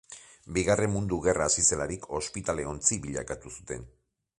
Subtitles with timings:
[0.55, 3.91] Bigarren Mundu Gerra hasi zelarik, ospitale-ontzi bilakatu zuten.